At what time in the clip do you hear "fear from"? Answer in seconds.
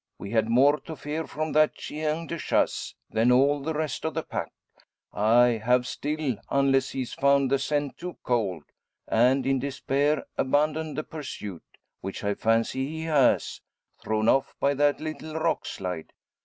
0.95-1.51